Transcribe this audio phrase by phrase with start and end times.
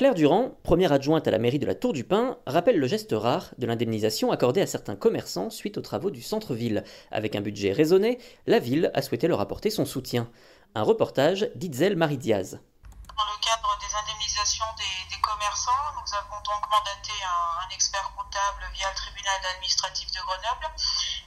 [0.00, 3.12] Claire Durand, première adjointe à la mairie de la Tour du Pin, rappelle le geste
[3.12, 6.84] rare de l'indemnisation accordée à certains commerçants suite aux travaux du centre-ville.
[7.10, 10.26] Avec un budget raisonné, la ville a souhaité leur apporter son soutien.
[10.74, 12.60] Un reportage d'Itzel Marie-Diaz.
[13.14, 18.88] Dans le cadre des indemnisations des, commerçants, nous avons donc mandaté un, expert comptable via
[18.88, 20.66] le tribunal administratif de Grenoble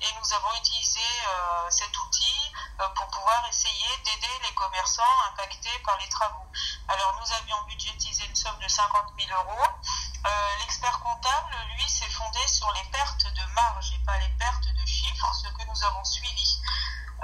[0.00, 5.76] et nous avons utilisé euh, cet outil euh, pour pouvoir essayer d'aider les commerçants impactés
[5.84, 6.48] par les travaux.
[6.88, 9.66] Alors nous avions budgétisé somme de 50 000 euros.
[10.26, 14.66] Euh, l'expert comptable, lui, s'est fondé sur les pertes de marge et pas les pertes
[14.66, 16.58] de chiffres, ce que nous avons suivi.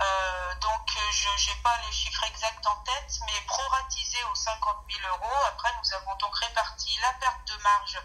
[0.00, 5.08] Euh, donc je n'ai pas les chiffres exacts en tête, mais proratisé aux 50 000
[5.08, 5.38] euros.
[5.48, 8.00] Après, nous avons donc réparti la perte de marge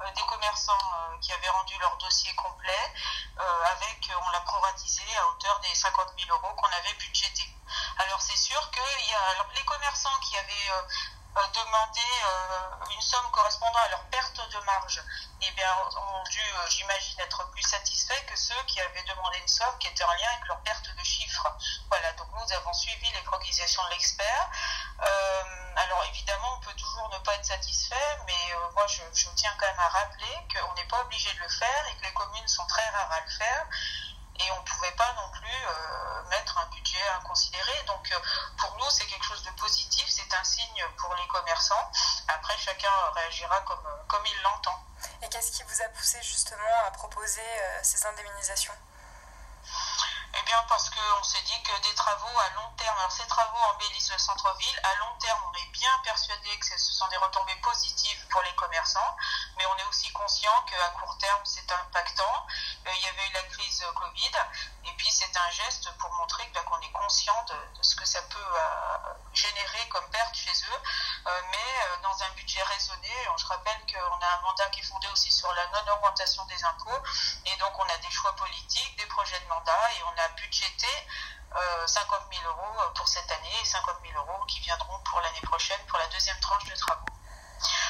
[0.00, 2.92] euh, des commerçants qui avaient rendu leur dossier complet,
[3.72, 7.44] avec, on l'a proratisé à hauteur des 50 000 euros qu'on avait budgété.
[7.98, 10.70] Alors c'est sûr que y a, les commerçants qui avaient
[11.48, 15.02] demander euh, une somme correspondant à leur perte de marge,
[15.42, 19.88] eh bien, euh, j'imagine, être plus satisfaits que ceux qui avaient demandé une somme qui
[19.88, 21.46] était en lien avec leur perte de chiffre.
[21.88, 24.50] Voilà, donc nous avons suivi les préconisations de l'expert.
[25.76, 29.66] alors évidemment, on peut toujours ne pas être satisfait, mais moi je, je, tiens quand
[29.66, 32.66] même à rappeler qu'on n'est pas obligé de le faire et que les communes sont
[32.66, 33.66] très rares à le faire
[34.40, 37.72] et on ne pouvait pas non plus euh, mettre un budget inconsidéré.
[37.86, 38.18] Donc euh,
[38.56, 40.84] pour nous, c'est quelque chose de positif, c'est un signe
[42.28, 44.80] Après, chacun réagira comme, comme il l'entend.
[45.22, 48.74] Et qu'est-ce qui vous a poussé justement à proposer euh, ces indemnisations?
[50.34, 53.58] Eh bien, parce qu'on s'est dit que des travaux à long terme, alors ces travaux
[53.74, 57.56] embellissent le centre-ville, à long terme, on est bien persuadé que ce sont des retombées
[57.56, 59.16] positives pour les commerçants,
[59.56, 62.46] mais on est aussi conscient qu'à court terme, c'est impactant.
[72.02, 73.10] Dans un budget raisonné.
[73.36, 77.02] Je rappelle qu'on a un mandat qui est fondé aussi sur la non-augmentation des impôts,
[77.46, 80.88] et donc on a des choix politiques, des projets de mandat, et on a budgété
[81.86, 85.80] 50 000 euros pour cette année et 50 000 euros qui viendront pour l'année prochaine
[85.86, 87.06] pour la deuxième tranche de travaux.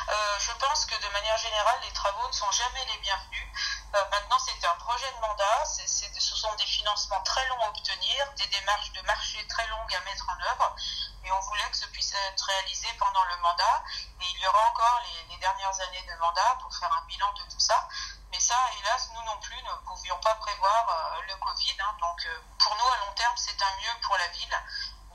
[0.09, 3.49] Euh, je pense que de manière générale, les travaux ne sont jamais les bienvenus.
[3.95, 8.33] Euh, maintenant, c'est un projet de mandat, ce sont des financements très longs à obtenir,
[8.37, 10.77] des démarches de marché très longues à mettre en œuvre,
[11.25, 13.83] et on voulait que ce puisse être réalisé pendant le mandat.
[14.21, 15.01] Et il y aura encore
[15.31, 17.89] les, dernières années de mandat pour faire un bilan de tout ça.
[18.31, 21.77] Mais ça, hélas, nous non plus ne pouvions pas prévoir euh, le Covid.
[21.81, 21.97] Hein.
[22.01, 24.63] donc, euh, pour nous, à long terme, c'est un mieux pour la ville.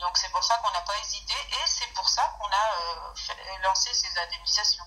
[0.00, 3.92] Donc, c'est pour ça qu'on n'a pas hésité et c'est pour ça qu'on a lancé
[3.94, 4.86] ces indemnisations.